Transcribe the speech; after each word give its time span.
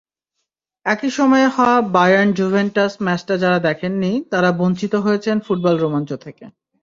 একই 0.85 1.09
সময়ে 1.09 1.47
হওয়া 1.47 1.77
বায়ার্ন-জুভেন্টাস 1.91 2.93
ম্যাচটা 3.01 3.35
যাঁরা 3.37 3.59
দেখেননি, 3.59 4.11
তাঁরা 4.31 4.49
বঞ্চিত 4.51 4.93
হয়েছেন 4.95 5.35
ফুটবল-রোমাঞ্চ 5.39 6.09
থেকে। 6.21 6.45